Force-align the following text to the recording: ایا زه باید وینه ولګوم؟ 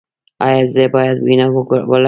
ایا 0.45 0.63
زه 0.73 0.83
باید 0.95 1.17
وینه 1.25 1.45
ولګوم؟ 1.49 1.91